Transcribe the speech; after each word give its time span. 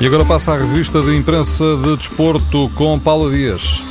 E 0.00 0.06
agora 0.06 0.24
passa 0.24 0.52
a 0.52 0.58
revista 0.58 1.00
de 1.00 1.16
imprensa 1.16 1.76
de 1.76 1.96
desporto 1.96 2.70
com 2.74 2.98
Paulo 2.98 3.30
Dias. 3.30 3.82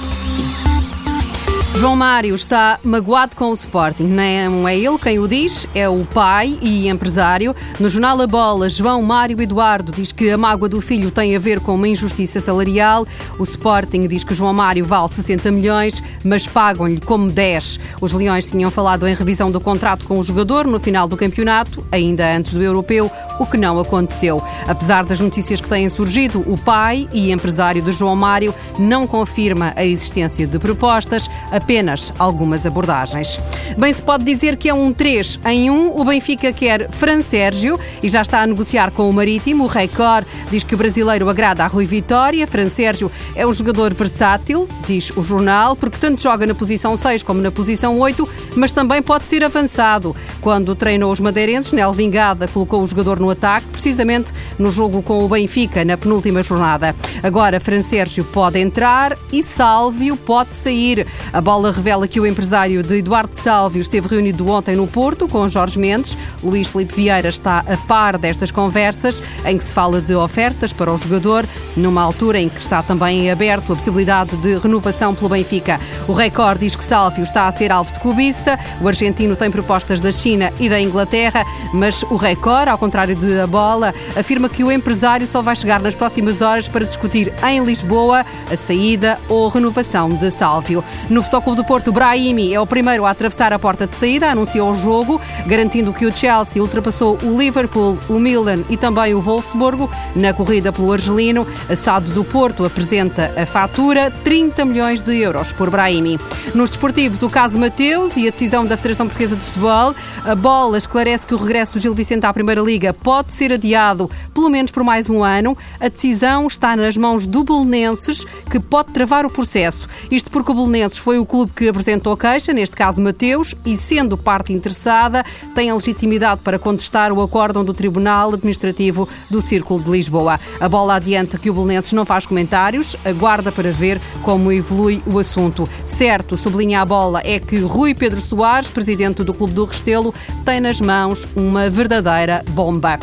João 1.83 1.97
Mário 1.97 2.33
está 2.33 2.79
magoado 2.81 3.35
com 3.35 3.49
o 3.49 3.53
Sporting. 3.53 4.03
Não 4.03 4.65
é 4.65 4.77
ele 4.77 4.97
quem 4.97 5.19
o 5.19 5.27
diz, 5.27 5.67
é 5.75 5.89
o 5.89 6.05
pai 6.13 6.57
e 6.61 6.87
empresário. 6.87 7.53
No 7.77 7.89
jornal 7.89 8.21
A 8.21 8.25
Bola, 8.25 8.69
João 8.69 9.01
Mário 9.01 9.41
Eduardo 9.41 9.91
diz 9.91 10.13
que 10.13 10.29
a 10.29 10.37
mágoa 10.37 10.69
do 10.69 10.79
filho 10.79 11.11
tem 11.11 11.35
a 11.35 11.39
ver 11.39 11.59
com 11.59 11.75
uma 11.75 11.89
injustiça 11.89 12.39
salarial. 12.39 13.05
O 13.37 13.43
Sporting 13.43 14.07
diz 14.07 14.23
que 14.23 14.33
João 14.33 14.53
Mário 14.53 14.85
vale 14.85 15.11
60 15.11 15.51
milhões, 15.51 16.01
mas 16.23 16.47
pagam-lhe 16.47 17.01
como 17.01 17.29
10. 17.29 17.81
Os 17.99 18.13
Leões 18.13 18.49
tinham 18.49 18.71
falado 18.71 19.05
em 19.05 19.13
revisão 19.13 19.51
do 19.51 19.59
contrato 19.59 20.07
com 20.07 20.17
o 20.17 20.23
jogador 20.23 20.65
no 20.65 20.79
final 20.79 21.05
do 21.05 21.17
campeonato, 21.17 21.85
ainda 21.91 22.33
antes 22.33 22.53
do 22.53 22.63
europeu, 22.63 23.11
o 23.37 23.45
que 23.45 23.57
não 23.57 23.77
aconteceu. 23.77 24.41
Apesar 24.65 25.03
das 25.03 25.19
notícias 25.19 25.59
que 25.59 25.67
têm 25.67 25.89
surgido, 25.89 26.45
o 26.47 26.57
pai 26.57 27.09
e 27.11 27.29
empresário 27.29 27.81
de 27.81 27.91
João 27.91 28.15
Mário 28.15 28.55
não 28.79 29.05
confirma 29.05 29.73
a 29.75 29.83
existência 29.83 30.47
de 30.47 30.57
propostas 30.57 31.29
apenas 31.51 31.72
algumas 32.19 32.65
abordagens. 32.65 33.39
Bem, 33.77 33.93
se 33.93 34.01
pode 34.01 34.23
dizer 34.23 34.57
que 34.57 34.69
é 34.69 34.73
um 34.73 34.93
3 34.93 35.39
em 35.45 35.69
1. 35.69 35.99
O 35.99 36.03
Benfica 36.03 36.51
quer 36.51 36.89
Fran 36.91 37.21
Sérgio 37.21 37.79
e 38.01 38.09
já 38.09 38.21
está 38.21 38.41
a 38.41 38.47
negociar 38.47 38.91
com 38.91 39.09
o 39.09 39.13
Marítimo. 39.13 39.63
O 39.63 39.67
Record 39.67 40.25
diz 40.51 40.63
que 40.63 40.75
o 40.75 40.77
brasileiro 40.77 41.29
agrada 41.29 41.63
a 41.63 41.67
Rui 41.67 41.85
Vitória. 41.85 42.45
Fran 42.45 42.69
Sérgio 42.69 43.11
é 43.35 43.45
um 43.45 43.53
jogador 43.53 43.93
versátil, 43.93 44.67
diz 44.85 45.09
o 45.15 45.23
jornal, 45.23 45.75
porque 45.75 45.97
tanto 45.97 46.21
joga 46.21 46.45
na 46.45 46.53
posição 46.53 46.95
6 46.95 47.23
como 47.23 47.41
na 47.41 47.51
posição 47.51 47.97
8, 47.99 48.27
mas 48.55 48.71
também 48.71 49.01
pode 49.01 49.25
ser 49.25 49.43
avançado. 49.43 50.15
Quando 50.41 50.75
treinou 50.75 51.11
os 51.11 51.19
madeirenses, 51.19 51.71
Nel 51.71 51.93
Vingada 51.93 52.47
colocou 52.47 52.83
o 52.83 52.87
jogador 52.87 53.19
no 53.19 53.29
ataque, 53.29 53.67
precisamente 53.67 54.31
no 54.59 54.69
jogo 54.69 55.01
com 55.01 55.23
o 55.23 55.27
Benfica, 55.29 55.83
na 55.83 55.97
penúltima 55.97 56.43
jornada. 56.43 56.95
Agora, 57.21 57.59
Fran 57.59 57.81
Sérgio 57.81 58.23
pode 58.25 58.59
entrar 58.59 59.17
e 59.31 59.41
Sálvio 59.41 60.17
pode 60.17 60.55
sair. 60.55 61.07
A 61.31 61.41
bola 61.41 61.62
revela 61.71 62.07
que 62.07 62.19
o 62.19 62.25
empresário 62.25 62.81
de 62.83 62.97
Eduardo 62.97 63.35
Sálvio 63.35 63.81
esteve 63.81 64.07
reunido 64.07 64.47
ontem 64.49 64.75
no 64.75 64.87
Porto 64.87 65.27
com 65.27 65.47
Jorge 65.47 65.79
Mendes. 65.79 66.17
Luís 66.43 66.67
Felipe 66.67 66.95
Vieira 66.95 67.29
está 67.29 67.59
a 67.59 67.77
par 67.77 68.17
destas 68.17 68.51
conversas, 68.51 69.21
em 69.45 69.57
que 69.57 69.63
se 69.63 69.73
fala 69.73 70.01
de 70.01 70.15
ofertas 70.15 70.73
para 70.73 70.93
o 70.93 70.97
jogador, 70.97 71.45
numa 71.75 72.01
altura 72.01 72.39
em 72.39 72.49
que 72.49 72.59
está 72.59 72.81
também 72.81 73.29
aberto 73.29 73.73
a 73.73 73.75
possibilidade 73.75 74.35
de 74.37 74.55
renovação 74.57 75.13
pelo 75.13 75.29
Benfica. 75.29 75.79
O 76.07 76.13
Record 76.13 76.59
diz 76.59 76.75
que 76.75 76.83
Sálvio 76.83 77.23
está 77.23 77.47
a 77.47 77.51
ser 77.51 77.71
alvo 77.71 77.91
de 77.93 77.99
cobiça. 77.99 78.57
O 78.81 78.87
argentino 78.87 79.35
tem 79.35 79.51
propostas 79.51 79.99
da 79.99 80.11
China 80.11 80.51
e 80.59 80.69
da 80.69 80.79
Inglaterra, 80.79 81.43
mas 81.73 82.03
o 82.03 82.15
Record, 82.15 82.69
ao 82.69 82.77
contrário 82.77 83.15
de 83.15 83.39
a 83.39 83.47
bola, 83.47 83.93
afirma 84.15 84.49
que 84.49 84.63
o 84.63 84.71
empresário 84.71 85.27
só 85.27 85.41
vai 85.41 85.55
chegar 85.55 85.81
nas 85.81 85.95
próximas 85.95 86.41
horas 86.41 86.67
para 86.67 86.85
discutir 86.85 87.33
em 87.47 87.63
Lisboa 87.63 88.25
a 88.51 88.57
saída 88.57 89.19
ou 89.27 89.47
renovação 89.49 90.09
de 90.09 90.31
Sálvio. 90.31 90.83
No 91.09 91.21
Futebol 91.21 91.41
do 91.55 91.63
Porto, 91.63 91.91
Brahimi, 91.91 92.53
é 92.53 92.59
o 92.59 92.65
primeiro 92.65 93.05
a 93.05 93.11
atravessar 93.11 93.53
a 93.53 93.59
porta 93.59 93.85
de 93.85 93.95
saída, 93.95 94.29
anunciou 94.29 94.71
o 94.71 94.75
jogo, 94.75 95.19
garantindo 95.45 95.93
que 95.93 96.05
o 96.05 96.11
Chelsea 96.11 96.61
ultrapassou 96.61 97.17
o 97.23 97.37
Liverpool, 97.37 97.97
o 98.09 98.19
Milan 98.19 98.63
e 98.69 98.77
também 98.77 99.13
o 99.13 99.21
Wolfsburgo 99.21 99.89
na 100.15 100.33
corrida 100.33 100.71
pelo 100.71 100.91
argelino. 100.91 101.45
Assado 101.69 102.09
do 102.11 102.23
Porto 102.23 102.65
apresenta 102.65 103.33
a 103.35 103.45
fatura, 103.45 104.11
30 104.23 104.65
milhões 104.65 105.01
de 105.01 105.17
euros 105.17 105.51
por 105.51 105.69
Brahimi. 105.69 106.19
Nos 106.55 106.69
desportivos, 106.69 107.21
o 107.21 107.29
caso 107.29 107.57
Mateus 107.57 108.15
e 108.17 108.27
a 108.27 108.31
decisão 108.31 108.65
da 108.65 108.77
Federação 108.77 109.07
Portuguesa 109.07 109.35
de 109.35 109.41
Futebol. 109.41 109.95
A 110.25 110.35
bola 110.35 110.77
esclarece 110.77 111.27
que 111.27 111.33
o 111.33 111.37
regresso 111.37 111.73
do 111.73 111.79
Gil 111.79 111.93
Vicente 111.93 112.25
à 112.25 112.33
Primeira 112.33 112.61
Liga 112.61 112.93
pode 112.93 113.33
ser 113.33 113.51
adiado 113.51 114.09
pelo 114.33 114.49
menos 114.49 114.71
por 114.71 114.83
mais 114.83 115.09
um 115.09 115.23
ano. 115.23 115.57
A 115.79 115.87
decisão 115.87 116.47
está 116.47 116.75
nas 116.75 116.97
mãos 116.97 117.27
do 117.27 117.43
Belenenses, 117.43 118.25
que 118.49 118.59
pode 118.59 118.91
travar 118.91 119.25
o 119.25 119.29
processo. 119.29 119.87
Isto 120.11 120.31
porque 120.31 120.51
o 120.51 120.55
Belenenses 120.55 120.97
foi 120.97 121.17
o 121.17 121.25
clube 121.33 121.51
que 121.55 121.67
apresentou 121.67 122.13
a 122.13 122.17
queixa, 122.17 122.53
neste 122.53 122.75
caso 122.75 123.01
Mateus, 123.01 123.55
e 123.65 123.75
sendo 123.75 124.15
parte 124.15 124.53
interessada, 124.53 125.25
tem 125.55 125.71
a 125.71 125.73
legitimidade 125.73 126.41
para 126.43 126.59
contestar 126.59 127.11
o 127.11 127.19
acórdão 127.19 127.65
do 127.65 127.73
Tribunal 127.73 128.35
Administrativo 128.35 129.09
do 129.31 129.41
Círculo 129.41 129.83
de 129.83 129.89
Lisboa. 129.89 130.39
A 130.59 130.69
bola 130.69 130.93
adianta 130.93 131.39
que 131.39 131.49
o 131.49 131.53
Belenenses 131.55 131.91
não 131.93 132.05
faz 132.05 132.27
comentários, 132.27 132.95
aguarda 133.03 133.51
para 133.51 133.71
ver 133.71 133.99
como 134.21 134.51
evolui 134.51 135.01
o 135.07 135.17
assunto. 135.17 135.67
Certo, 135.83 136.37
sublinha 136.37 136.81
a 136.81 136.85
bola, 136.85 137.19
é 137.25 137.39
que 137.39 137.57
Rui 137.61 137.95
Pedro 137.95 138.21
Soares, 138.21 138.69
presidente 138.69 139.23
do 139.23 139.33
Clube 139.33 139.53
do 139.53 139.65
Restelo, 139.65 140.13
tem 140.45 140.59
nas 140.59 140.79
mãos 140.79 141.27
uma 141.35 141.67
verdadeira 141.67 142.45
bomba. 142.51 142.99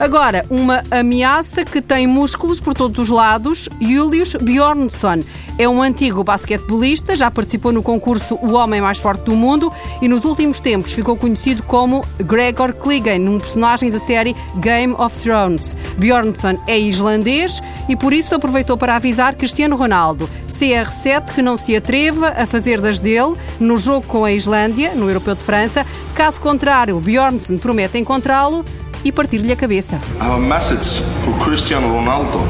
Agora, 0.00 0.46
uma 0.48 0.82
ameaça 0.90 1.62
que 1.62 1.82
tem 1.82 2.06
músculos 2.06 2.58
por 2.58 2.72
todos 2.72 2.98
os 2.98 3.08
lados. 3.10 3.68
Julius 3.78 4.34
Bjornsson 4.34 5.22
é 5.58 5.68
um 5.68 5.82
antigo 5.82 6.24
basquetebolista, 6.24 7.14
já 7.14 7.30
participou 7.30 7.70
no 7.70 7.82
concurso 7.82 8.36
O 8.36 8.54
Homem 8.54 8.80
Mais 8.80 8.96
Forte 8.96 9.24
do 9.24 9.36
Mundo 9.36 9.70
e 10.00 10.08
nos 10.08 10.24
últimos 10.24 10.58
tempos 10.58 10.94
ficou 10.94 11.18
conhecido 11.18 11.62
como 11.64 12.02
Gregor 12.18 12.72
Clegane, 12.72 13.28
um 13.28 13.38
personagem 13.38 13.90
da 13.90 13.98
série 13.98 14.34
Game 14.56 14.94
of 14.96 15.18
Thrones. 15.18 15.76
Bjornsson 15.98 16.58
é 16.66 16.78
islandês 16.78 17.60
e 17.86 17.94
por 17.94 18.14
isso 18.14 18.34
aproveitou 18.34 18.78
para 18.78 18.96
avisar 18.96 19.34
Cristiano 19.34 19.76
Ronaldo, 19.76 20.30
CR7, 20.48 21.34
que 21.34 21.42
não 21.42 21.58
se 21.58 21.76
atreva 21.76 22.28
a 22.28 22.46
fazer 22.46 22.80
das 22.80 22.98
dele 22.98 23.34
no 23.60 23.76
jogo 23.76 24.06
com 24.06 24.24
a 24.24 24.32
Islândia, 24.32 24.94
no 24.94 25.08
Europeu 25.08 25.34
de 25.34 25.42
França. 25.42 25.84
Caso 26.14 26.40
contrário, 26.40 26.98
Bjornsson 27.00 27.58
promete 27.58 27.98
encontrá-lo 27.98 28.64
e 29.04 29.12
partir-lhe 29.12 29.52
a 29.52 29.56
cabeça. 29.56 29.96
I 30.20 30.24
have 30.24 30.34
a 30.34 30.38
message 30.38 31.02
for 31.24 31.32
Cristiano 31.44 31.88
Ronaldo. 31.88 32.40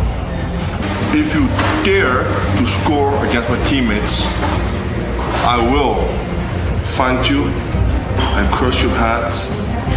If 1.14 1.34
you 1.34 1.48
dare 1.84 2.24
to 2.58 2.66
score 2.66 3.12
against 3.26 3.48
my 3.50 3.58
teammates, 3.68 4.22
I 5.46 5.56
will 5.56 5.96
find 6.84 7.26
you 7.28 7.44
and 8.36 8.48
crush 8.52 8.82
your 8.82 8.92
head 8.94 9.24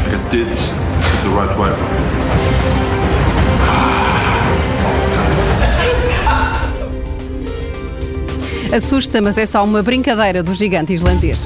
like 0.05 0.15
I 0.15 0.29
did 0.29 0.47
with 0.47 1.23
the 1.23 1.29
right 1.29 1.57
wiper. 1.57 2.23
Assusta, 8.75 9.21
mas 9.21 9.37
é 9.37 9.45
só 9.45 9.63
uma 9.63 9.83
brincadeira 9.83 10.41
do 10.41 10.55
gigante 10.55 10.93
islandês. 10.93 11.45